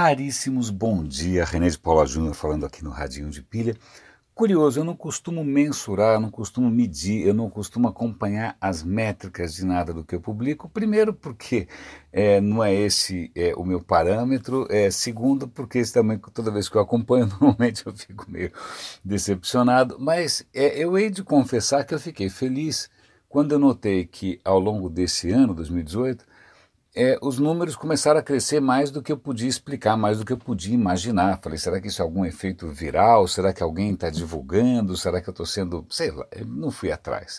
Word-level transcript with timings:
raríssimos 0.00 0.70
bom 0.70 1.02
dia. 1.02 1.44
René 1.44 1.68
de 1.68 1.76
Paula 1.76 2.06
Júnior 2.06 2.32
falando 2.32 2.64
aqui 2.64 2.84
no 2.84 2.90
Radinho 2.90 3.30
de 3.30 3.42
Pilha. 3.42 3.76
Curioso, 4.32 4.78
eu 4.78 4.84
não 4.84 4.94
costumo 4.94 5.42
mensurar, 5.42 6.14
eu 6.14 6.20
não 6.20 6.30
costumo 6.30 6.70
medir, 6.70 7.26
eu 7.26 7.34
não 7.34 7.50
costumo 7.50 7.88
acompanhar 7.88 8.56
as 8.60 8.84
métricas 8.84 9.54
de 9.54 9.66
nada 9.66 9.92
do 9.92 10.04
que 10.04 10.14
eu 10.14 10.20
publico. 10.20 10.68
Primeiro, 10.68 11.12
porque 11.12 11.66
é, 12.12 12.40
não 12.40 12.62
é 12.62 12.72
esse 12.72 13.32
é, 13.34 13.52
o 13.56 13.64
meu 13.64 13.82
parâmetro. 13.82 14.68
É, 14.70 14.88
segundo, 14.88 15.48
porque 15.48 15.82
também 15.86 16.16
toda 16.32 16.52
vez 16.52 16.68
que 16.68 16.76
eu 16.76 16.80
acompanho, 16.80 17.26
normalmente 17.40 17.84
eu 17.84 17.92
fico 17.92 18.30
meio 18.30 18.52
decepcionado. 19.04 19.96
Mas 19.98 20.46
é, 20.54 20.78
eu 20.78 20.96
hei 20.96 21.10
de 21.10 21.24
confessar 21.24 21.84
que 21.84 21.92
eu 21.92 21.98
fiquei 21.98 22.30
feliz 22.30 22.88
quando 23.28 23.50
eu 23.50 23.58
notei 23.58 24.06
que 24.06 24.40
ao 24.44 24.60
longo 24.60 24.88
desse 24.88 25.28
ano, 25.32 25.52
2018, 25.54 26.24
é, 27.00 27.16
os 27.22 27.38
números 27.38 27.76
começaram 27.76 28.18
a 28.18 28.22
crescer 28.24 28.58
mais 28.58 28.90
do 28.90 29.00
que 29.00 29.12
eu 29.12 29.16
podia 29.16 29.48
explicar, 29.48 29.96
mais 29.96 30.18
do 30.18 30.24
que 30.24 30.32
eu 30.32 30.36
podia 30.36 30.74
imaginar. 30.74 31.38
Falei, 31.40 31.56
será 31.56 31.80
que 31.80 31.86
isso 31.86 32.02
é 32.02 32.04
algum 32.04 32.24
efeito 32.24 32.66
viral? 32.66 33.28
Será 33.28 33.52
que 33.52 33.62
alguém 33.62 33.92
está 33.92 34.10
divulgando? 34.10 34.96
Será 34.96 35.20
que 35.20 35.28
eu 35.28 35.30
estou 35.30 35.46
sendo. 35.46 35.86
Sei 35.88 36.10
lá, 36.10 36.26
eu 36.32 36.44
não 36.44 36.72
fui 36.72 36.90
atrás. 36.90 37.38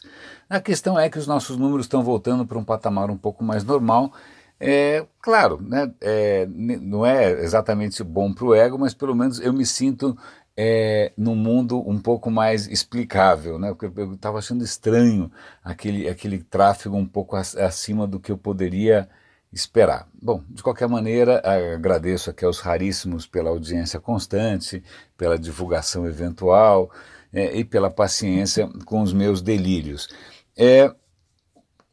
A 0.49 0.61
questão 0.61 0.97
é 0.97 1.09
que 1.09 1.19
os 1.19 1.27
nossos 1.27 1.57
números 1.57 1.87
estão 1.87 2.01
voltando 2.01 2.47
para 2.47 2.57
um 2.57 2.63
patamar 2.63 3.11
um 3.11 3.17
pouco 3.17 3.43
mais 3.43 3.65
normal. 3.65 4.13
É, 4.61 5.05
claro, 5.21 5.61
né, 5.61 5.91
é, 5.99 6.45
não 6.47 7.05
é 7.05 7.29
exatamente 7.43 8.01
bom 8.01 8.33
para 8.33 8.45
o 8.45 8.55
ego, 8.55 8.79
mas 8.79 8.93
pelo 8.93 9.13
menos 9.13 9.41
eu 9.41 9.51
me 9.51 9.65
sinto 9.65 10.17
é, 10.55 11.11
num 11.17 11.35
mundo 11.35 11.83
um 11.85 11.99
pouco 11.99 12.31
mais 12.31 12.65
explicável, 12.67 13.59
né? 13.59 13.73
Porque 13.73 13.99
eu 13.99 14.13
estava 14.13 14.37
achando 14.37 14.63
estranho 14.63 15.29
aquele, 15.61 16.07
aquele 16.07 16.39
tráfego 16.39 16.95
um 16.95 17.05
pouco 17.05 17.35
acima 17.35 18.07
do 18.07 18.21
que 18.21 18.31
eu 18.31 18.37
poderia 18.37 19.09
esperar. 19.51 20.07
Bom, 20.21 20.43
de 20.49 20.61
qualquer 20.61 20.87
maneira, 20.87 21.41
agradeço 21.75 22.29
aqui 22.29 22.45
aos 22.45 22.59
raríssimos 22.59 23.25
pela 23.25 23.49
audiência 23.49 23.99
constante, 23.99 24.83
pela 25.17 25.39
divulgação 25.39 26.05
eventual 26.05 26.91
é, 27.33 27.57
e 27.57 27.63
pela 27.63 27.89
paciência 27.89 28.69
com 28.85 29.01
os 29.01 29.11
meus 29.11 29.41
delírios. 29.41 30.07
É, 30.55 30.93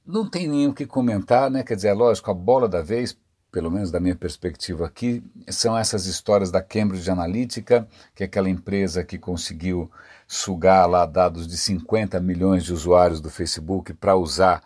não 0.07 0.29
tem 0.29 0.47
nem 0.47 0.69
o 0.69 0.75
que 0.75 0.87
comentar, 0.87 1.51
né? 1.51 1.63
Quer 1.63 1.77
dizer, 1.77 1.89
é 1.89 1.95
lógico, 1.95 2.31
a 2.31 2.35
bola 2.35 2.69
da 2.69 2.83
vez, 2.83 3.19
pelo 3.51 3.71
menos 3.71 3.91
da 3.91 3.99
minha 3.99 4.15
perspectiva 4.15 4.87
aqui, 4.87 5.25
são 5.49 5.77
essas 5.77 6.07
histórias 6.07 6.51
da 6.51 6.63
Cambridge 6.63 7.11
Analytica, 7.11 7.89
que 8.15 8.23
é 8.23 8.27
aquela 8.27 8.51
empresa 8.51 9.03
que 9.03 9.19
conseguiu 9.19 9.91
sugar 10.29 10.87
lá 10.87 11.07
dados 11.07 11.47
de 11.47 11.57
50 11.57 12.21
milhões 12.21 12.65
de 12.65 12.73
usuários 12.73 13.21
do 13.21 13.31
Facebook 13.31 13.95
para 13.95 14.15
usar 14.15 14.63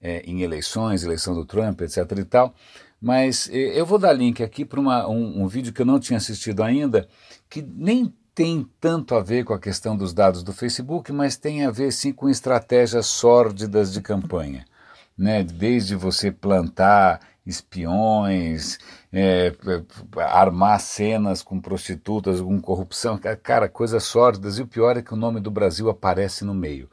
é, 0.00 0.20
em 0.20 0.42
eleições, 0.42 1.02
eleição 1.02 1.34
do 1.34 1.44
Trump, 1.44 1.80
etc. 1.80 1.98
e 2.18 2.24
tal. 2.24 2.54
Mas 3.00 3.48
eu 3.52 3.86
vou 3.86 3.98
dar 3.98 4.12
link 4.12 4.42
aqui 4.42 4.64
para 4.64 4.80
um, 4.80 5.42
um 5.42 5.46
vídeo 5.46 5.72
que 5.72 5.80
eu 5.80 5.86
não 5.86 6.00
tinha 6.00 6.16
assistido 6.16 6.62
ainda, 6.62 7.08
que 7.48 7.62
nem 7.62 8.12
tem 8.34 8.68
tanto 8.80 9.14
a 9.14 9.20
ver 9.20 9.44
com 9.44 9.52
a 9.52 9.58
questão 9.58 9.96
dos 9.96 10.12
dados 10.12 10.42
do 10.42 10.52
Facebook, 10.52 11.12
mas 11.12 11.36
tem 11.36 11.64
a 11.64 11.70
ver 11.70 11.92
sim 11.92 12.12
com 12.12 12.28
estratégias 12.28 13.06
sórdidas 13.06 13.92
de 13.92 14.00
campanha. 14.00 14.64
Né? 15.16 15.42
Desde 15.42 15.96
você 15.96 16.30
plantar 16.30 17.20
espiões, 17.44 18.78
é, 19.12 19.52
armar 20.30 20.78
cenas 20.80 21.42
com 21.42 21.60
prostitutas, 21.60 22.40
com 22.40 22.60
corrupção, 22.60 23.18
cara, 23.42 23.68
coisas 23.68 24.04
sórdidas. 24.04 24.58
E 24.58 24.62
o 24.62 24.66
pior 24.66 24.96
é 24.96 25.02
que 25.02 25.14
o 25.14 25.16
nome 25.16 25.40
do 25.40 25.50
Brasil 25.50 25.88
aparece 25.88 26.44
no 26.44 26.54
meio. 26.54 26.88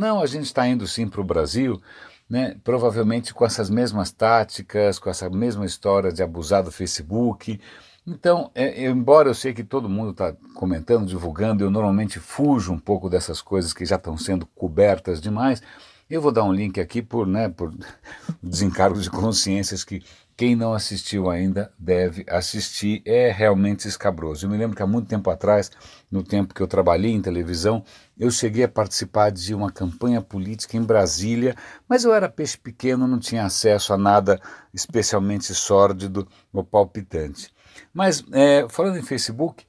Não, 0.00 0.20
a 0.20 0.26
gente 0.26 0.46
está 0.46 0.66
indo 0.66 0.86
sim 0.86 1.06
para 1.06 1.20
o 1.20 1.24
Brasil, 1.24 1.80
né, 2.28 2.56
provavelmente 2.62 3.32
com 3.32 3.44
essas 3.44 3.70
mesmas 3.70 4.12
táticas, 4.12 4.98
com 4.98 5.08
essa 5.08 5.30
mesma 5.30 5.64
história 5.64 6.12
de 6.12 6.22
abusar 6.22 6.62
do 6.62 6.70
Facebook. 6.70 7.58
Então, 8.06 8.50
é, 8.54 8.86
embora 8.86 9.28
eu 9.28 9.34
sei 9.34 9.52
que 9.52 9.64
todo 9.64 9.88
mundo 9.88 10.10
está 10.10 10.34
comentando, 10.54 11.06
divulgando, 11.06 11.64
eu 11.64 11.70
normalmente 11.70 12.18
fujo 12.18 12.72
um 12.72 12.78
pouco 12.78 13.08
dessas 13.08 13.40
coisas 13.40 13.72
que 13.72 13.84
já 13.84 13.96
estão 13.96 14.16
sendo 14.16 14.46
cobertas 14.46 15.20
demais. 15.20 15.62
Eu 16.08 16.22
vou 16.22 16.32
dar 16.32 16.44
um 16.44 16.52
link 16.52 16.80
aqui 16.80 17.02
por, 17.02 17.26
né, 17.26 17.48
por 17.48 17.72
desencargo 18.42 19.00
de 19.00 19.10
consciências 19.10 19.84
que 19.84 20.02
quem 20.38 20.54
não 20.54 20.72
assistiu 20.72 21.28
ainda 21.28 21.72
deve 21.76 22.24
assistir, 22.28 23.02
é 23.04 23.28
realmente 23.28 23.88
escabroso. 23.88 24.46
Eu 24.46 24.50
me 24.50 24.56
lembro 24.56 24.76
que 24.76 24.82
há 24.84 24.86
muito 24.86 25.08
tempo 25.08 25.28
atrás, 25.30 25.68
no 26.08 26.22
tempo 26.22 26.54
que 26.54 26.60
eu 26.60 26.68
trabalhei 26.68 27.10
em 27.10 27.20
televisão, 27.20 27.82
eu 28.16 28.30
cheguei 28.30 28.62
a 28.62 28.68
participar 28.68 29.32
de 29.32 29.52
uma 29.52 29.72
campanha 29.72 30.22
política 30.22 30.76
em 30.76 30.82
Brasília, 30.84 31.56
mas 31.88 32.04
eu 32.04 32.14
era 32.14 32.28
peixe 32.28 32.56
pequeno, 32.56 33.08
não 33.08 33.18
tinha 33.18 33.44
acesso 33.44 33.92
a 33.92 33.98
nada 33.98 34.40
especialmente 34.72 35.52
sórdido 35.52 36.28
ou 36.52 36.62
palpitante. 36.62 37.52
Mas, 37.92 38.22
é, 38.30 38.64
falando 38.68 38.96
em 38.96 39.02
Facebook, 39.02 39.66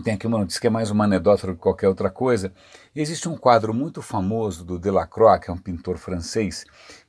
tem 0.00 0.14
aqui 0.14 0.26
uma 0.26 0.38
notícia 0.38 0.58
que 0.58 0.66
é 0.66 0.70
mais 0.70 0.90
uma 0.90 1.04
anedota 1.04 1.46
do 1.46 1.52
que 1.52 1.60
qualquer 1.60 1.86
outra 1.86 2.08
coisa. 2.10 2.52
Existe 2.96 3.28
um 3.28 3.36
quadro 3.36 3.74
muito 3.74 4.00
famoso 4.00 4.64
do 4.64 4.78
Delacroix, 4.78 5.38
que 5.38 5.50
é 5.50 5.54
um 5.54 5.58
pintor 5.58 5.98
francês, 5.98 6.64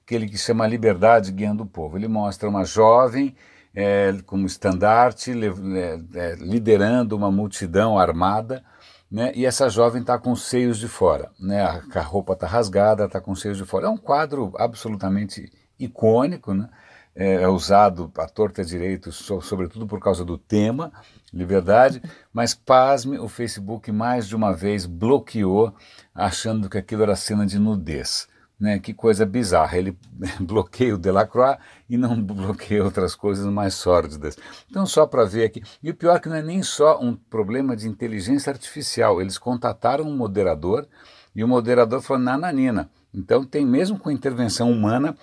que 0.05 0.15
ele 0.15 0.37
chama 0.37 0.67
Liberdade 0.67 1.31
Guiando 1.31 1.63
o 1.63 1.67
Povo. 1.67 1.97
Ele 1.97 2.07
mostra 2.07 2.49
uma 2.49 2.63
jovem 2.65 3.35
é, 3.73 4.13
como 4.25 4.45
estandarte, 4.45 5.31
é, 5.31 6.35
liderando 6.35 7.15
uma 7.15 7.31
multidão 7.31 7.97
armada, 7.97 8.63
né, 9.09 9.31
e 9.35 9.45
essa 9.45 9.69
jovem 9.69 10.01
está 10.01 10.17
com 10.17 10.31
os 10.31 10.43
seios 10.43 10.77
de 10.77 10.87
fora, 10.87 11.31
né, 11.39 11.61
a, 11.61 12.01
roupa 12.01 12.33
está 12.33 12.47
rasgada, 12.47 13.05
está 13.05 13.21
com 13.21 13.31
os 13.31 13.41
seios 13.41 13.57
de 13.57 13.65
fora. 13.65 13.87
É 13.87 13.89
um 13.89 13.97
quadro 13.97 14.53
absolutamente 14.57 15.51
icônico, 15.79 16.53
né, 16.53 16.69
é, 17.15 17.43
é 17.43 17.47
usado 17.47 18.11
à 18.17 18.27
torta 18.27 18.63
direito, 18.63 19.11
so, 19.11 19.39
sobretudo 19.41 19.85
por 19.85 19.99
causa 19.99 20.25
do 20.25 20.37
tema, 20.37 20.91
liberdade, 21.31 22.01
mas 22.31 22.53
pasme, 22.53 23.19
o 23.19 23.27
Facebook 23.27 23.91
mais 23.91 24.27
de 24.27 24.35
uma 24.35 24.53
vez 24.53 24.85
bloqueou, 24.85 25.73
achando 26.13 26.69
que 26.69 26.77
aquilo 26.77 27.03
era 27.03 27.15
cena 27.15 27.45
de 27.45 27.59
nudez. 27.59 28.27
Né, 28.59 28.79
que 28.79 28.93
coisa 28.93 29.25
bizarra, 29.25 29.77
ele 29.77 29.97
bloqueia 30.39 30.95
o 30.95 30.97
Delacroix 30.97 31.57
e 31.89 31.97
não 31.97 32.15
bloqueia 32.21 32.83
outras 32.83 33.13
coisas 33.13 33.45
mais 33.45 33.73
sórdidas. 33.73 34.37
Então, 34.69 34.85
só 34.85 35.05
para 35.05 35.25
ver 35.25 35.45
aqui. 35.45 35.61
E 35.81 35.89
o 35.89 35.95
pior 35.95 36.15
é 36.15 36.19
que 36.19 36.29
não 36.29 36.35
é 36.37 36.41
nem 36.41 36.63
só 36.63 36.97
um 37.01 37.13
problema 37.13 37.75
de 37.75 37.89
inteligência 37.89 38.51
artificial, 38.51 39.19
eles 39.19 39.37
contataram 39.37 40.05
um 40.05 40.15
moderador 40.15 40.87
e 41.35 41.43
o 41.43 41.47
moderador 41.47 42.01
falou 42.01 42.23
nananina. 42.23 42.89
Então, 43.13 43.43
tem 43.43 43.65
mesmo 43.65 43.99
com 43.99 44.09
intervenção 44.09 44.71
humana 44.71 45.15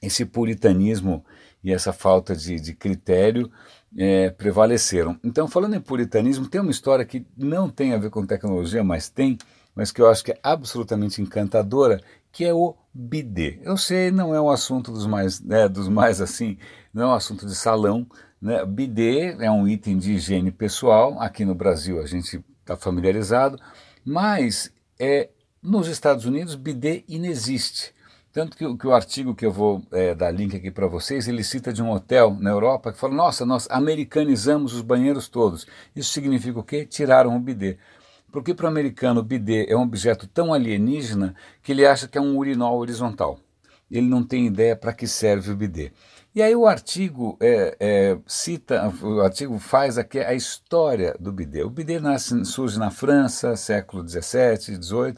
esse 0.00 0.24
puritanismo 0.24 1.24
e 1.62 1.72
essa 1.72 1.92
falta 1.92 2.34
de, 2.34 2.58
de 2.60 2.74
critério 2.74 3.50
é, 3.96 4.30
prevaleceram. 4.30 5.18
Então, 5.24 5.48
falando 5.48 5.74
em 5.74 5.80
puritanismo, 5.80 6.48
tem 6.48 6.60
uma 6.60 6.70
história 6.70 7.04
que 7.04 7.26
não 7.36 7.68
tem 7.68 7.94
a 7.94 7.98
ver 7.98 8.10
com 8.10 8.26
tecnologia, 8.26 8.84
mas 8.84 9.08
tem, 9.08 9.38
mas 9.74 9.90
que 9.90 10.00
eu 10.00 10.08
acho 10.08 10.24
que 10.24 10.32
é 10.32 10.38
absolutamente 10.42 11.22
encantadora, 11.22 12.00
que 12.32 12.44
é 12.44 12.52
o 12.52 12.76
bidê. 12.92 13.58
Eu 13.62 13.76
sei, 13.76 14.10
não 14.10 14.34
é 14.34 14.40
um 14.40 14.50
assunto 14.50 14.92
dos 14.92 15.06
mais, 15.06 15.40
né, 15.40 15.68
dos 15.68 15.88
mais 15.88 16.20
assim, 16.20 16.58
não 16.92 17.04
é 17.04 17.06
um 17.08 17.14
assunto 17.14 17.46
de 17.46 17.54
salão. 17.54 18.06
Né? 18.40 18.64
Bidê 18.64 19.36
é 19.40 19.50
um 19.50 19.66
item 19.66 19.98
de 19.98 20.12
higiene 20.12 20.50
pessoal. 20.50 21.20
Aqui 21.20 21.44
no 21.44 21.54
Brasil 21.54 22.00
a 22.00 22.06
gente 22.06 22.42
está 22.60 22.76
familiarizado, 22.76 23.58
mas 24.04 24.72
é, 24.98 25.30
nos 25.62 25.88
Estados 25.88 26.24
Unidos 26.24 26.54
bidê 26.54 27.04
inexiste. 27.08 27.94
Tanto 28.30 28.56
que, 28.56 28.76
que, 28.76 28.86
o 28.86 28.92
artigo 28.92 29.34
que 29.34 29.44
eu 29.44 29.50
vou 29.50 29.82
é, 29.90 30.14
dar 30.14 30.30
link 30.30 30.54
aqui 30.54 30.70
para 30.70 30.86
vocês, 30.86 31.26
ele 31.26 31.42
cita 31.42 31.72
de 31.72 31.82
um 31.82 31.90
hotel 31.90 32.36
na 32.38 32.50
Europa 32.50 32.92
que 32.92 32.98
fala: 32.98 33.14
nossa, 33.14 33.44
nós 33.46 33.66
americanizamos 33.70 34.74
os 34.74 34.82
banheiros 34.82 35.28
todos. 35.28 35.66
Isso 35.96 36.12
significa 36.12 36.58
o 36.58 36.62
quê? 36.62 36.84
Tiraram 36.84 37.34
o 37.34 37.40
bidê. 37.40 37.78
Porque 38.30 38.54
para 38.54 38.66
o 38.66 38.68
americano 38.68 39.20
o 39.20 39.24
bidê 39.24 39.66
é 39.68 39.76
um 39.76 39.82
objeto 39.82 40.26
tão 40.26 40.52
alienígena 40.52 41.34
que 41.62 41.72
ele 41.72 41.86
acha 41.86 42.06
que 42.06 42.18
é 42.18 42.20
um 42.20 42.36
urinol 42.36 42.78
horizontal. 42.78 43.38
Ele 43.90 44.06
não 44.06 44.22
tem 44.22 44.46
ideia 44.46 44.76
para 44.76 44.92
que 44.92 45.06
serve 45.06 45.50
o 45.50 45.56
bidê. 45.56 45.92
E 46.34 46.42
aí 46.42 46.54
o 46.54 46.66
artigo 46.66 47.38
é, 47.40 47.76
é, 47.80 48.18
cita, 48.26 48.92
o 49.02 49.20
artigo 49.22 49.58
faz 49.58 49.96
aqui 49.96 50.18
a 50.20 50.34
história 50.34 51.16
do 51.18 51.32
bidê. 51.32 51.62
O 51.62 51.70
bidê 51.70 51.98
nasce, 51.98 52.44
surge 52.44 52.78
na 52.78 52.90
França, 52.90 53.56
século 53.56 54.06
XVII, 54.06 54.76
XVIII, 54.82 55.16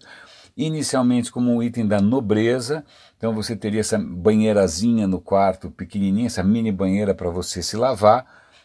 inicialmente 0.56 1.32
como 1.32 1.52
um 1.52 1.62
item 1.62 1.86
da 1.86 2.00
nobreza. 2.00 2.84
Então 3.18 3.34
você 3.34 3.56
teria 3.56 3.80
essa 3.80 3.98
banheirazinha 3.98 5.08
no 5.08 5.20
quarto, 5.20 5.70
pequenininha, 5.70 6.28
essa 6.28 6.44
mini 6.44 6.70
banheira 6.70 7.12
para 7.12 7.28
você 7.28 7.60
se 7.60 7.76
lavar 7.76 8.24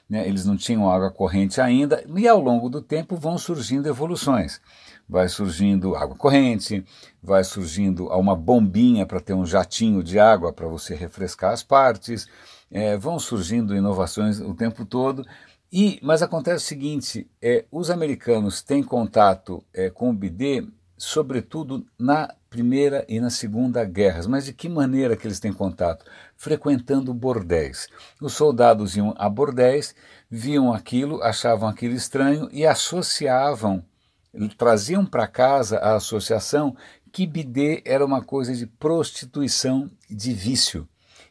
né, 0.10 0.28
eles 0.28 0.46
não 0.46 0.56
tinham 0.56 0.90
água 0.90 1.10
corrente 1.10 1.60
ainda, 1.60 2.04
e 2.16 2.28
ao 2.28 2.40
longo 2.40 2.70
do 2.70 2.82
tempo 2.82 3.16
vão 3.16 3.38
surgindo 3.38 3.90
evoluções. 3.90 4.62
Vai 5.08 5.28
surgindo 5.30 5.96
água 5.96 6.16
corrente, 6.16 6.84
vai 7.22 7.44
surgindo 7.44 8.08
uma 8.08 8.36
bombinha 8.36 9.06
para 9.06 9.20
ter 9.20 9.34
um 9.34 9.46
jatinho 9.46 10.04
de 10.04 10.20
água 10.20 10.54
para 10.54 10.68
você 10.68 10.96
refrescar 10.96 11.52
as 11.52 11.64
partes, 11.64 12.28
é, 12.72 12.98
vão 12.98 13.20
surgindo 13.20 13.76
inovações 13.76 14.40
o 14.40 14.54
tempo 14.54 14.86
todo. 14.86 15.26
E, 15.72 16.00
mas 16.02 16.22
acontece 16.22 16.66
o 16.66 16.68
seguinte: 16.68 17.28
é, 17.42 17.66
os 17.72 17.90
americanos 17.90 18.62
têm 18.62 18.84
contato 18.84 19.64
é, 19.74 19.90
com 19.90 20.10
o 20.10 20.14
bidê 20.14 20.66
sobretudo 20.98 21.86
na 21.98 22.34
Primeira 22.50 23.06
e 23.10 23.20
na 23.20 23.30
Segunda 23.30 23.84
Guerras. 23.84 24.28
Mas 24.28 24.46
de 24.46 24.54
que 24.54 24.70
maneira 24.70 25.18
que 25.18 25.28
eles 25.28 25.40
têm 25.40 25.52
contato? 25.52 26.06
Frequentando 26.38 27.14
bordéis. 27.14 27.88
Os 28.22 28.34
soldados 28.34 28.96
iam 28.96 29.14
a 29.18 29.30
bordéis, 29.30 29.94
viam 30.30 30.74
aquilo, 30.74 31.22
achavam 31.22 31.68
aquilo 31.68 31.94
estranho 31.94 32.48
e 32.52 32.66
associavam, 32.66 33.84
traziam 34.58 35.06
para 35.06 35.28
casa 35.28 35.78
a 35.80 35.96
associação 35.96 36.76
que 37.12 37.26
bidê 37.26 37.82
era 37.86 38.06
uma 38.06 38.22
coisa 38.22 38.54
de 38.54 38.66
prostituição, 38.66 39.90
de 40.10 40.34
vício. 40.34 40.88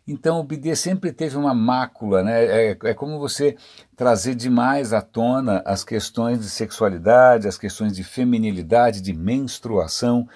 Então 0.07 0.39
o 0.39 0.45
bidê 0.45 0.77
sempre 0.77 1.13
teve 1.13 1.37
uma 1.37 1.55
mácula, 1.55 2.23
né? 2.23 2.45
É, 2.45 2.79
é, 2.85 2.95
como 2.95 3.19
você 3.19 3.57
trazer 3.97 4.35
demais 4.35 4.93
à 4.93 5.01
tona 5.01 5.63
as 5.65 5.83
questões 5.83 6.41
de 6.41 6.51
sexualidade, 6.51 7.49
as 7.49 7.57
questões 7.57 7.95
de 7.97 8.05
feminilidade, 8.05 9.01
de 9.01 9.15
menstruação. 9.15 10.29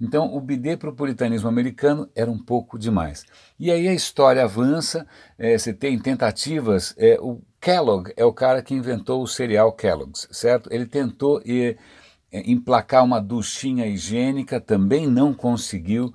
Então 0.00 0.32
o 0.32 0.40
bidê 0.40 0.76
para 0.76 0.90
o 0.90 0.94
puritanismo 0.94 1.48
americano 1.48 2.08
era 2.14 2.30
um 2.30 2.38
pouco 2.38 2.78
demais. 2.78 3.24
E 3.58 3.70
aí 3.70 3.88
a 3.88 3.94
história 3.94 4.44
avança, 4.44 5.06
é, 5.36 5.58
você 5.58 5.72
tem 5.72 5.98
tentativas, 5.98 6.94
é, 6.96 7.18
o 7.20 7.40
Kellogg 7.60 8.12
é 8.16 8.24
o 8.24 8.32
cara 8.32 8.62
que 8.62 8.74
inventou 8.74 9.22
o 9.22 9.26
cereal 9.26 9.72
Kellogg's, 9.72 10.28
certo? 10.30 10.68
Ele 10.72 10.86
tentou 10.86 11.42
é, 11.44 11.74
emplacar 12.32 13.02
uma 13.02 13.20
duchinha 13.20 13.86
higiênica, 13.86 14.60
também 14.60 15.08
não 15.08 15.34
conseguiu. 15.34 16.14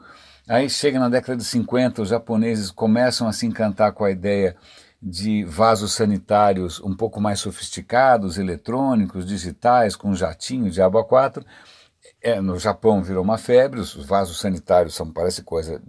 Aí 0.52 0.70
chega 0.70 1.00
na 1.00 1.08
década 1.08 1.38
de 1.38 1.46
50, 1.46 2.02
os 2.02 2.10
japoneses 2.10 2.72
começam 2.72 3.26
a 3.26 3.32
se 3.32 3.46
encantar 3.46 3.94
com 3.94 4.04
a 4.04 4.12
ideia 4.12 4.54
de 5.02 5.46
vasos 5.46 5.94
sanitários 5.94 6.82
um 6.82 6.94
pouco 6.94 7.22
mais 7.22 7.40
sofisticados, 7.40 8.38
eletrônicos, 8.38 9.26
digitais, 9.26 9.96
com 9.96 10.14
jatinho 10.14 10.70
de 10.70 10.82
água 10.82 11.06
4. 11.06 11.46
É, 12.22 12.42
no 12.42 12.60
Japão 12.60 13.02
virou 13.02 13.24
uma 13.24 13.38
febre, 13.38 13.80
os 13.80 13.94
vasos 14.06 14.42
sanitários 14.42 14.94
são, 14.94 15.10
parece 15.10 15.42
coisa 15.42 15.82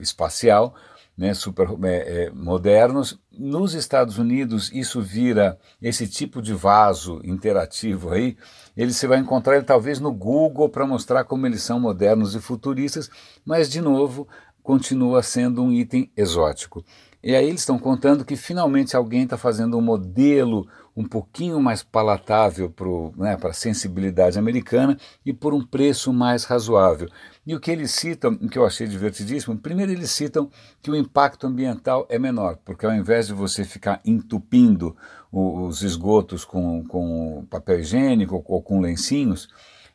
espacial, 0.00 0.74
né, 1.18 1.34
super 1.34 1.68
é, 1.82 1.96
é, 2.26 2.30
modernos. 2.30 3.18
Nos 3.32 3.74
Estados 3.74 4.18
Unidos, 4.18 4.70
isso 4.72 5.02
vira 5.02 5.58
esse 5.82 6.06
tipo 6.06 6.40
de 6.40 6.54
vaso 6.54 7.20
interativo 7.24 8.10
aí. 8.10 8.36
Ele 8.76 8.92
você 8.92 9.08
vai 9.08 9.18
encontrar 9.18 9.56
ele 9.56 9.64
talvez 9.64 9.98
no 9.98 10.12
Google 10.12 10.68
para 10.68 10.86
mostrar 10.86 11.24
como 11.24 11.44
eles 11.44 11.62
são 11.62 11.80
modernos 11.80 12.36
e 12.36 12.40
futuristas, 12.40 13.10
mas 13.44 13.68
de 13.68 13.80
novo 13.80 14.28
continua 14.62 15.20
sendo 15.22 15.60
um 15.62 15.72
item 15.72 16.08
exótico. 16.16 16.84
E 17.22 17.34
aí 17.34 17.48
eles 17.48 17.60
estão 17.60 17.78
contando 17.78 18.24
que 18.24 18.36
finalmente 18.36 18.96
alguém 18.96 19.24
está 19.24 19.36
fazendo 19.36 19.76
um 19.76 19.80
modelo 19.80 20.68
um 20.96 21.04
pouquinho 21.04 21.60
mais 21.60 21.82
palatável 21.82 22.70
para 22.70 22.86
né, 23.16 23.36
a 23.40 23.52
sensibilidade 23.52 24.38
americana 24.38 24.98
e 25.24 25.32
por 25.32 25.54
um 25.54 25.64
preço 25.64 26.12
mais 26.12 26.44
razoável. 26.44 27.08
E 27.46 27.54
o 27.54 27.60
que 27.60 27.70
eles 27.70 27.92
citam, 27.92 28.32
o 28.32 28.48
que 28.48 28.58
eu 28.58 28.66
achei 28.66 28.86
divertidíssimo, 28.86 29.56
primeiro 29.58 29.92
eles 29.92 30.10
citam 30.10 30.50
que 30.82 30.90
o 30.90 30.96
impacto 30.96 31.46
ambiental 31.46 32.06
é 32.08 32.18
menor, 32.18 32.58
porque 32.64 32.84
ao 32.84 32.92
invés 32.92 33.28
de 33.28 33.32
você 33.32 33.64
ficar 33.64 34.00
entupindo 34.04 34.96
os 35.32 35.82
esgotos 35.82 36.44
com, 36.44 36.84
com 36.84 37.46
papel 37.48 37.80
higiênico 37.80 38.42
ou 38.46 38.62
com 38.62 38.80
lencinhos, 38.80 39.48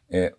é, 0.10 0.34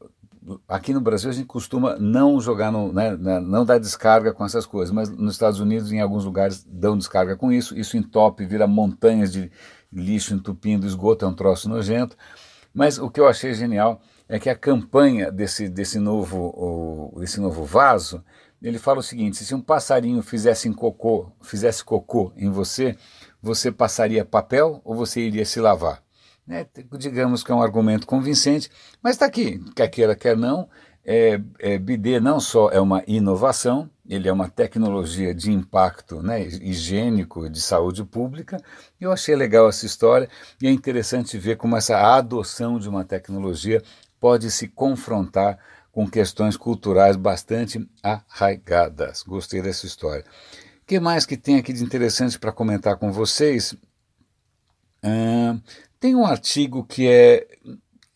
aqui 0.68 0.92
no 0.92 1.00
Brasil 1.00 1.30
a 1.30 1.32
gente 1.32 1.46
costuma 1.46 1.96
não 1.96 2.40
jogar, 2.40 2.70
no, 2.70 2.92
né, 2.92 3.16
não 3.16 3.64
dar 3.64 3.78
descarga 3.78 4.32
com 4.32 4.44
essas 4.44 4.66
coisas, 4.66 4.94
mas 4.94 5.08
nos 5.08 5.34
Estados 5.34 5.60
Unidos, 5.60 5.92
em 5.92 6.00
alguns 6.00 6.24
lugares, 6.24 6.64
dão 6.64 6.96
descarga 6.96 7.36
com 7.36 7.50
isso, 7.50 7.78
isso 7.78 7.96
entope, 7.96 8.44
vira 8.44 8.66
montanhas 8.66 9.32
de 9.32 9.50
lixo 9.92 10.34
entupindo 10.34 10.86
esgoto, 10.86 11.24
é 11.24 11.28
um 11.28 11.34
troço 11.34 11.68
nojento. 11.68 12.16
Mas 12.72 12.98
o 12.98 13.08
que 13.08 13.20
eu 13.20 13.28
achei 13.28 13.54
genial 13.54 14.00
é 14.28 14.38
que 14.38 14.50
a 14.50 14.56
campanha 14.56 15.30
desse, 15.30 15.68
desse, 15.68 15.98
novo, 15.98 17.12
o, 17.14 17.20
desse 17.20 17.40
novo 17.40 17.64
vaso, 17.64 18.22
ele 18.60 18.78
fala 18.78 18.98
o 18.98 19.02
seguinte: 19.02 19.44
se 19.44 19.54
um 19.54 19.60
passarinho 19.60 20.22
fizesse 20.22 20.68
cocô, 20.74 21.30
fizesse 21.42 21.84
cocô 21.84 22.32
em 22.36 22.50
você, 22.50 22.96
você 23.40 23.70
passaria 23.70 24.24
papel 24.24 24.80
ou 24.84 24.94
você 24.94 25.20
iria 25.20 25.44
se 25.44 25.60
lavar? 25.60 26.03
É, 26.48 26.66
digamos 26.98 27.42
que 27.42 27.50
é 27.50 27.54
um 27.54 27.62
argumento 27.62 28.06
convincente, 28.06 28.70
mas 29.02 29.14
está 29.14 29.24
aqui, 29.24 29.58
quer 29.74 29.88
queira, 29.88 30.14
quer 30.14 30.36
não, 30.36 30.68
é, 31.04 31.40
é, 31.58 31.78
bidê 31.78 32.18
não 32.18 32.40
só 32.40 32.70
é 32.70 32.80
uma 32.80 33.02
inovação, 33.06 33.90
ele 34.08 34.28
é 34.28 34.32
uma 34.32 34.48
tecnologia 34.48 35.34
de 35.34 35.50
impacto 35.50 36.22
né, 36.22 36.42
higiênico 36.42 37.48
de 37.48 37.60
saúde 37.60 38.04
pública. 38.04 38.58
Eu 39.00 39.12
achei 39.12 39.34
legal 39.34 39.68
essa 39.68 39.86
história 39.86 40.28
e 40.60 40.66
é 40.66 40.70
interessante 40.70 41.38
ver 41.38 41.56
como 41.56 41.76
essa 41.76 41.98
adoção 41.98 42.78
de 42.78 42.88
uma 42.88 43.04
tecnologia 43.04 43.82
pode 44.20 44.50
se 44.50 44.68
confrontar 44.68 45.58
com 45.92 46.08
questões 46.08 46.56
culturais 46.56 47.16
bastante 47.16 47.86
arraigadas. 48.02 49.22
Gostei 49.22 49.62
dessa 49.62 49.86
história. 49.86 50.24
O 50.82 50.86
que 50.86 50.98
mais 50.98 51.24
que 51.24 51.36
tem 51.36 51.56
aqui 51.56 51.72
de 51.72 51.84
interessante 51.84 52.38
para 52.38 52.52
comentar 52.52 52.96
com 52.96 53.12
vocês? 53.12 53.74
Tem 56.04 56.14
um 56.14 56.26
artigo 56.26 56.84
que 56.84 57.08
é 57.08 57.46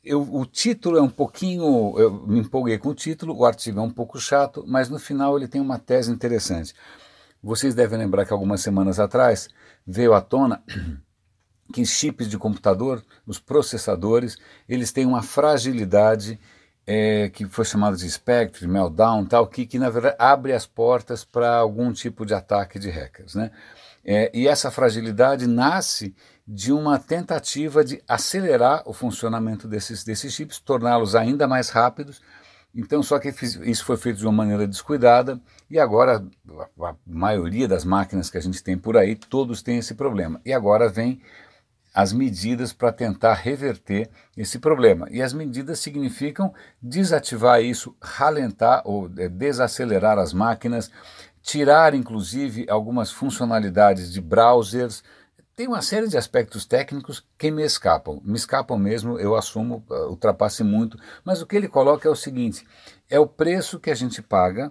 eu, 0.04 0.20
o 0.20 0.44
título 0.44 0.98
é 0.98 1.00
um 1.00 1.08
pouquinho. 1.08 1.98
Eu 1.98 2.26
me 2.26 2.40
empolguei 2.40 2.76
com 2.76 2.90
o 2.90 2.94
título, 2.94 3.34
o 3.34 3.46
artigo 3.46 3.80
é 3.80 3.82
um 3.82 3.88
pouco 3.88 4.20
chato, 4.20 4.62
mas 4.66 4.90
no 4.90 4.98
final 4.98 5.38
ele 5.38 5.48
tem 5.48 5.58
uma 5.58 5.78
tese 5.78 6.12
interessante. 6.12 6.74
Vocês 7.42 7.74
devem 7.74 7.98
lembrar 7.98 8.26
que 8.26 8.32
algumas 8.32 8.60
semanas 8.60 9.00
atrás 9.00 9.48
veio 9.86 10.12
à 10.12 10.20
tona 10.20 10.62
que 11.72 11.86
chips 11.86 12.28
de 12.28 12.36
computador, 12.36 13.02
os 13.26 13.38
processadores, 13.38 14.36
eles 14.68 14.92
têm 14.92 15.06
uma 15.06 15.22
fragilidade 15.22 16.38
é, 16.86 17.30
que 17.30 17.46
foi 17.46 17.64
chamada 17.64 17.96
de 17.96 18.10
spectre, 18.10 18.68
meltdown, 18.68 19.24
tal, 19.24 19.46
que, 19.46 19.64
que 19.64 19.78
na 19.78 19.88
verdade 19.88 20.16
abre 20.18 20.52
as 20.52 20.66
portas 20.66 21.24
para 21.24 21.56
algum 21.56 21.90
tipo 21.90 22.26
de 22.26 22.34
ataque 22.34 22.78
de 22.78 22.90
hackers. 22.90 23.34
Né? 23.34 23.50
É, 24.04 24.30
e 24.34 24.46
essa 24.46 24.70
fragilidade 24.70 25.46
nasce 25.46 26.14
de 26.50 26.72
uma 26.72 26.98
tentativa 26.98 27.84
de 27.84 28.02
acelerar 28.08 28.82
o 28.86 28.94
funcionamento 28.94 29.68
desses, 29.68 30.02
desses 30.02 30.32
chips, 30.32 30.58
torná-los 30.58 31.14
ainda 31.14 31.46
mais 31.46 31.68
rápidos. 31.68 32.22
Então, 32.74 33.02
só 33.02 33.18
que 33.18 33.28
isso 33.28 33.84
foi 33.84 33.98
feito 33.98 34.18
de 34.18 34.24
uma 34.24 34.32
maneira 34.32 34.66
descuidada 34.66 35.38
e 35.70 35.78
agora 35.78 36.24
a, 36.80 36.94
maioria 37.06 37.68
das 37.68 37.84
máquinas 37.84 38.30
que 38.30 38.38
a 38.38 38.40
gente 38.40 38.62
tem 38.62 38.78
por 38.78 38.96
aí, 38.96 39.14
todos 39.14 39.60
têm 39.60 39.76
esse 39.76 39.94
problema. 39.94 40.40
E 40.42 40.50
agora 40.50 40.88
vem 40.88 41.20
as 41.92 42.14
medidas 42.14 42.72
para 42.72 42.92
tentar 42.92 43.34
reverter 43.34 44.08
esse 44.34 44.58
problema. 44.58 45.06
E 45.10 45.20
as 45.20 45.34
medidas 45.34 45.80
significam 45.80 46.54
desativar 46.80 47.60
isso, 47.60 47.94
ralentar 48.00 48.80
ou 48.86 49.10
é, 49.18 49.28
desacelerar 49.28 50.18
as 50.18 50.32
máquinas, 50.32 50.90
tirar 51.42 51.94
inclusive 51.94 52.64
algumas 52.70 53.10
funcionalidades 53.10 54.10
de 54.10 54.20
browsers, 54.20 55.02
tem 55.58 55.66
uma 55.66 55.82
série 55.82 56.06
de 56.06 56.16
aspectos 56.16 56.64
técnicos 56.64 57.26
que 57.36 57.50
me 57.50 57.64
escapam. 57.64 58.20
Me 58.24 58.36
escapam 58.36 58.78
mesmo, 58.78 59.18
eu 59.18 59.34
assumo, 59.34 59.84
uh, 59.90 60.08
ultrapasse 60.08 60.62
muito. 60.62 60.96
Mas 61.24 61.42
o 61.42 61.46
que 61.48 61.56
ele 61.56 61.66
coloca 61.66 62.06
é 62.06 62.10
o 62.12 62.14
seguinte: 62.14 62.64
é 63.10 63.18
o 63.18 63.26
preço 63.26 63.80
que 63.80 63.90
a 63.90 63.94
gente 63.94 64.22
paga 64.22 64.70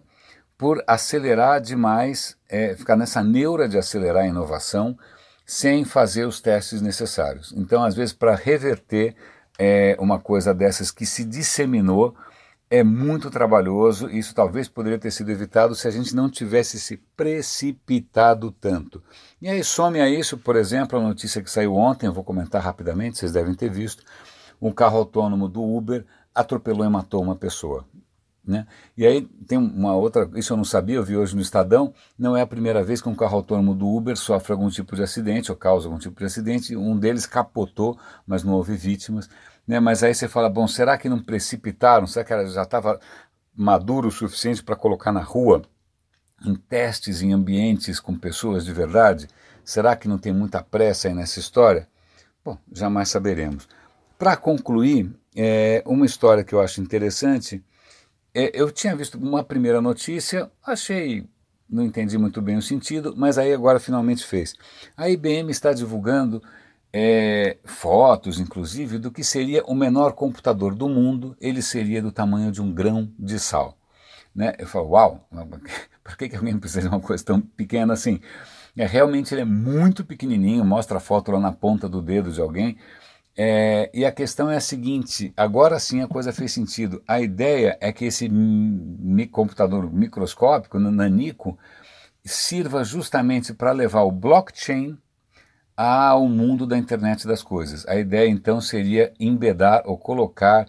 por 0.57 0.81
acelerar 0.87 1.59
demais, 1.59 2.37
é, 2.47 2.73
ficar 2.73 2.95
nessa 2.95 3.21
neura 3.21 3.67
de 3.67 3.77
acelerar 3.77 4.23
a 4.23 4.27
inovação 4.27 4.97
sem 5.45 5.83
fazer 5.83 6.25
os 6.25 6.39
testes 6.39 6.81
necessários. 6.81 7.53
Então, 7.57 7.83
às 7.83 7.93
vezes, 7.93 8.13
para 8.13 8.33
reverter 8.33 9.13
é, 9.59 9.97
uma 9.99 10.17
coisa 10.17 10.53
dessas 10.53 10.89
que 10.89 11.05
se 11.05 11.25
disseminou, 11.25 12.15
é 12.69 12.83
muito 12.83 13.29
trabalhoso. 13.29 14.09
Isso 14.09 14.35
talvez 14.35 14.67
poderia 14.67 14.99
ter 14.99 15.11
sido 15.11 15.31
evitado 15.31 15.75
se 15.75 15.87
a 15.87 15.91
gente 15.91 16.15
não 16.15 16.29
tivesse 16.29 16.79
se 16.79 16.97
precipitado 17.15 18.51
tanto. 18.51 19.01
E 19.41 19.47
aí 19.47 19.63
some 19.63 19.99
a 19.99 20.09
isso, 20.09 20.37
por 20.37 20.55
exemplo, 20.55 20.99
a 20.99 21.01
notícia 21.01 21.41
que 21.41 21.49
saiu 21.49 21.75
ontem, 21.75 22.07
eu 22.07 22.13
vou 22.13 22.23
comentar 22.23 22.61
rapidamente, 22.61 23.17
vocês 23.17 23.31
devem 23.31 23.53
ter 23.53 23.69
visto, 23.69 24.03
um 24.61 24.71
carro 24.71 24.97
autônomo 24.97 25.47
do 25.47 25.63
Uber 25.63 26.05
atropelou 26.33 26.85
e 26.85 26.89
matou 26.89 27.21
uma 27.21 27.35
pessoa. 27.35 27.85
Né? 28.47 28.65
E 28.95 29.05
aí 29.05 29.23
tem 29.45 29.57
uma 29.57 29.93
outra, 29.93 30.29
isso 30.35 30.53
eu 30.53 30.57
não 30.57 30.63
sabia, 30.63 30.95
eu 30.95 31.03
vi 31.03 31.17
hoje 31.17 31.35
no 31.35 31.41
Estadão, 31.41 31.93
não 32.17 32.35
é 32.37 32.41
a 32.41 32.47
primeira 32.47 32.81
vez 32.81 33.01
que 33.01 33.09
um 33.09 33.15
carro 33.15 33.35
autônomo 33.35 33.75
do 33.75 33.85
Uber 33.85 34.15
sofre 34.15 34.53
algum 34.53 34.69
tipo 34.69 34.95
de 34.95 35.03
acidente 35.03 35.51
ou 35.51 35.57
causa 35.57 35.87
algum 35.87 35.99
tipo 35.99 36.17
de 36.17 36.25
acidente, 36.25 36.73
um 36.73 36.97
deles 36.97 37.25
capotou, 37.25 37.99
mas 38.25 38.45
não 38.45 38.53
houve 38.53 38.77
vítimas. 38.77 39.29
Né? 39.67 39.81
Mas 39.81 40.01
aí 40.01 40.15
você 40.15 40.29
fala, 40.29 40.49
bom, 40.49 40.65
será 40.65 40.97
que 40.97 41.09
não 41.09 41.19
precipitaram? 41.19 42.07
Será 42.07 42.23
que 42.23 42.31
ela 42.31 42.45
já 42.47 42.63
estava 42.63 42.97
maduro 43.53 44.07
o 44.07 44.11
suficiente 44.11 44.63
para 44.63 44.77
colocar 44.77 45.11
na 45.11 45.21
rua, 45.21 45.63
em 46.45 46.55
testes, 46.55 47.21
em 47.21 47.33
ambientes 47.33 47.99
com 47.99 48.17
pessoas 48.17 48.63
de 48.63 48.71
verdade? 48.71 49.27
Será 49.61 49.93
que 49.93 50.07
não 50.07 50.17
tem 50.17 50.31
muita 50.31 50.63
pressa 50.63 51.09
aí 51.09 51.13
nessa 51.13 51.37
história? 51.37 51.85
Bom, 52.45 52.57
jamais 52.71 53.09
saberemos. 53.09 53.67
Para 54.17 54.37
concluir, 54.37 55.11
é, 55.35 55.83
uma 55.85 56.05
história 56.05 56.45
que 56.45 56.55
eu 56.55 56.61
acho 56.61 56.79
interessante, 56.79 57.61
eu 58.53 58.71
tinha 58.71 58.95
visto 58.95 59.17
uma 59.17 59.43
primeira 59.43 59.81
notícia, 59.81 60.51
achei, 60.65 61.27
não 61.69 61.83
entendi 61.83 62.17
muito 62.17 62.41
bem 62.41 62.57
o 62.57 62.61
sentido, 62.61 63.15
mas 63.17 63.37
aí 63.37 63.51
agora 63.51 63.79
finalmente 63.79 64.23
fez. 64.23 64.53
A 64.95 65.09
IBM 65.09 65.49
está 65.49 65.73
divulgando 65.73 66.41
é, 66.93 67.57
fotos, 67.65 68.39
inclusive, 68.39 68.97
do 68.97 69.11
que 69.11 69.23
seria 69.23 69.63
o 69.65 69.73
menor 69.73 70.13
computador 70.13 70.75
do 70.75 70.87
mundo, 70.87 71.35
ele 71.41 71.61
seria 71.61 72.01
do 72.01 72.11
tamanho 72.11 72.51
de 72.51 72.61
um 72.61 72.71
grão 72.71 73.11
de 73.17 73.39
sal. 73.39 73.77
Né? 74.35 74.53
Eu 74.59 74.67
falo, 74.67 74.89
uau, 74.89 75.27
por 76.03 76.15
que, 76.15 76.29
que 76.29 76.35
alguém 76.35 76.57
precisa 76.59 76.81
de 76.81 76.87
uma 76.87 76.99
coisa 76.99 77.23
tão 77.23 77.41
pequena 77.41 77.93
assim? 77.93 78.19
É, 78.77 78.85
realmente 78.85 79.33
ele 79.33 79.41
é 79.41 79.45
muito 79.45 80.05
pequenininho, 80.05 80.63
mostra 80.63 80.97
a 80.97 81.01
foto 81.01 81.31
lá 81.31 81.39
na 81.39 81.51
ponta 81.51 81.89
do 81.89 82.01
dedo 82.01 82.31
de 82.31 82.39
alguém. 82.39 82.77
É, 83.39 83.91
e 83.93 84.03
a 84.03 84.11
questão 84.11 84.49
é 84.49 84.57
a 84.57 84.61
seguinte: 84.61 85.31
agora 85.37 85.79
sim 85.79 86.01
a 86.01 86.07
coisa 86.07 86.33
fez 86.33 86.51
sentido. 86.51 87.03
A 87.07 87.21
ideia 87.21 87.77
é 87.79 87.91
que 87.93 88.05
esse 88.05 88.27
mi 88.27 89.27
computador 89.27 89.93
microscópico, 89.93 90.79
nanico, 90.79 91.57
sirva 92.25 92.83
justamente 92.83 93.53
para 93.53 93.71
levar 93.71 94.01
o 94.01 94.11
blockchain 94.11 94.97
ao 95.75 96.27
mundo 96.27 96.65
da 96.65 96.77
internet 96.77 97.27
das 97.27 97.43
coisas. 97.43 97.87
A 97.87 97.95
ideia 97.95 98.27
então 98.27 98.59
seria 98.59 99.13
embedar 99.19 99.83
ou 99.85 99.97
colocar 99.97 100.67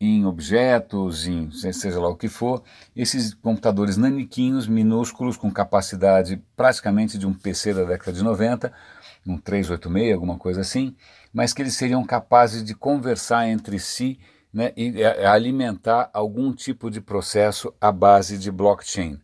em 0.00 0.24
objetos, 0.24 1.26
em 1.26 1.50
seja 1.50 1.98
lá 1.98 2.08
o 2.08 2.16
que 2.16 2.28
for, 2.28 2.62
esses 2.94 3.34
computadores 3.34 3.96
naniquinhos, 3.96 4.68
minúsculos, 4.68 5.36
com 5.36 5.50
capacidade 5.50 6.42
praticamente 6.56 7.18
de 7.18 7.26
um 7.26 7.32
PC 7.32 7.74
da 7.74 7.84
década 7.84 8.12
de 8.12 8.22
90, 8.22 8.72
um 9.26 9.38
386, 9.38 10.14
alguma 10.14 10.38
coisa 10.38 10.60
assim, 10.60 10.94
mas 11.32 11.52
que 11.52 11.62
eles 11.62 11.74
seriam 11.74 12.04
capazes 12.04 12.62
de 12.62 12.74
conversar 12.74 13.48
entre 13.48 13.78
si 13.78 14.18
né, 14.52 14.72
e 14.76 15.02
alimentar 15.02 16.10
algum 16.12 16.52
tipo 16.52 16.90
de 16.90 17.00
processo 17.00 17.74
à 17.80 17.90
base 17.90 18.38
de 18.38 18.52
blockchain. 18.52 19.18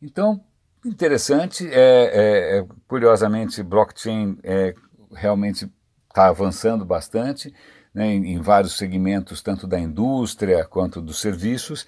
Então, 0.00 0.40
interessante, 0.84 1.66
é, 1.66 1.74
é, 1.74 2.58
é 2.58 2.66
curiosamente, 2.86 3.62
blockchain 3.62 4.38
é, 4.44 4.74
realmente 5.12 5.68
está 6.08 6.28
avançando 6.28 6.84
bastante 6.84 7.52
né, 7.92 8.06
em, 8.06 8.34
em, 8.34 8.40
vários 8.40 8.76
segmentos, 8.76 9.42
tanto 9.42 9.66
da 9.66 9.78
indústria 9.78 10.64
quanto 10.64 11.00
dos 11.00 11.20
serviços. 11.20 11.86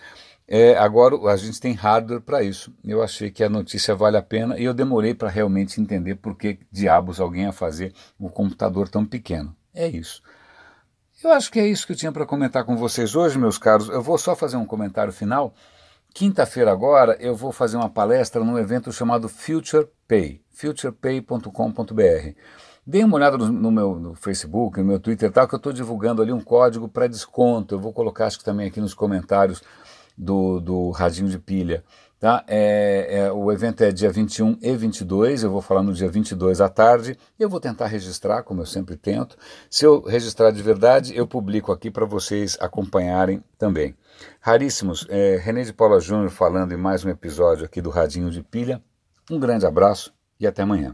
É, 0.53 0.77
agora 0.77 1.15
a 1.31 1.37
gente 1.37 1.61
tem 1.61 1.75
hardware 1.75 2.21
para 2.21 2.43
isso. 2.43 2.75
Eu 2.85 3.05
achei 3.05 3.31
que 3.31 3.45
a 3.45 3.49
notícia 3.49 3.95
vale 3.95 4.17
a 4.17 4.23
pena 4.23 4.59
e 4.59 4.65
eu 4.65 4.75
demorei 4.75 5.15
para 5.15 5.29
realmente 5.29 5.81
entender 5.81 6.17
por 6.17 6.37
que 6.37 6.59
diabos 6.73 7.21
alguém 7.21 7.45
ia 7.45 7.53
fazer 7.53 7.95
um 8.19 8.29
computador 8.29 8.89
tão 8.89 9.07
pequeno. 9.07 9.55
É 9.73 9.87
isso. 9.87 10.21
Eu 11.23 11.31
acho 11.31 11.53
que 11.53 11.61
é 11.61 11.69
isso 11.69 11.87
que 11.87 11.93
eu 11.93 11.97
tinha 11.97 12.11
para 12.11 12.27
comentar 12.27 12.65
com 12.65 12.77
vocês 12.77 13.15
hoje, 13.15 13.39
meus 13.39 13.59
caros. 13.59 13.89
Eu 13.91 14.03
vou 14.03 14.19
só 14.19 14.35
fazer 14.35 14.57
um 14.57 14.67
comentário 14.67 15.13
final. 15.13 15.55
Quinta-feira 16.13 16.73
agora 16.73 17.17
eu 17.21 17.37
vou 17.37 17.53
fazer 17.53 17.77
uma 17.77 17.89
palestra 17.89 18.43
num 18.43 18.59
evento 18.59 18.91
chamado 18.91 19.29
Future 19.29 19.87
Pay, 20.09 20.43
futurepay.com.br. 20.51 22.35
Dê 22.85 23.05
uma 23.05 23.17
olhada 23.17 23.39
no, 23.39 23.47
no 23.53 23.71
meu 23.71 23.95
no 24.01 24.17
Facebook, 24.17 24.81
no 24.81 24.85
meu 24.85 24.99
Twitter 24.99 25.29
e 25.29 25.33
tal, 25.33 25.47
que 25.47 25.55
eu 25.55 25.59
estou 25.59 25.73
divulgando 25.73 26.21
ali 26.21 26.33
um 26.33 26.41
código 26.41 26.89
para 26.89 27.07
desconto. 27.07 27.77
Eu 27.77 27.79
vou 27.79 27.93
colocar, 27.93 28.27
acho 28.27 28.39
que 28.39 28.45
também 28.45 28.67
aqui 28.67 28.81
nos 28.81 28.95
comentários 28.95 29.63
do, 30.21 30.61
do 30.61 30.91
Radinho 30.91 31.29
de 31.29 31.39
Pilha. 31.39 31.83
Tá? 32.19 32.45
É, 32.47 33.07
é, 33.19 33.33
o 33.33 33.51
evento 33.51 33.83
é 33.83 33.91
dia 33.91 34.11
21 34.11 34.59
e 34.61 34.77
22, 34.77 35.43
eu 35.43 35.51
vou 35.51 35.63
falar 35.63 35.83
no 35.83 35.95
dia 35.95 36.11
22 36.11 36.61
à 36.61 36.69
tarde. 36.69 37.17
Eu 37.39 37.49
vou 37.49 37.59
tentar 37.59 37.87
registrar, 37.87 38.43
como 38.43 38.61
eu 38.61 38.67
sempre 38.67 38.95
tento. 38.95 39.39
Se 39.71 39.87
eu 39.87 40.03
registrar 40.03 40.51
de 40.51 40.63
verdade, 40.63 41.17
eu 41.17 41.27
publico 41.27 41.73
aqui 41.73 41.91
para 41.91 42.05
vocês 42.05 42.59
acompanharem 42.61 43.43
também. 43.57 43.97
Raríssimos, 44.39 45.07
é, 45.09 45.41
René 45.43 45.63
de 45.63 45.73
Paula 45.73 45.99
Júnior 45.99 46.29
falando 46.29 46.73
em 46.73 46.77
mais 46.77 47.03
um 47.03 47.09
episódio 47.09 47.65
aqui 47.65 47.81
do 47.81 47.89
Radinho 47.89 48.31
de 48.31 48.43
Pilha. 48.43 48.83
Um 49.31 49.41
grande 49.41 49.65
abraço 49.65 50.13
e 50.39 50.47
até 50.47 50.61
amanhã. 50.61 50.89